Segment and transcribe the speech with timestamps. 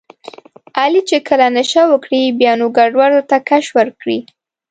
[0.79, 4.19] علي چې کله نشه وکړي بیا نو ګډوډو ته کش ورکړي.